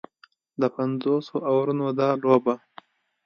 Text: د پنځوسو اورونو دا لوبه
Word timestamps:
د 0.61 0.63
پنځوسو 0.75 1.35
اورونو 1.51 1.85
دا 1.99 2.09
لوبه 2.23 2.55